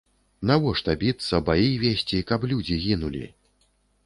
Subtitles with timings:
[0.51, 3.23] Навошта біцца, баі весці, каб людзі гінулі?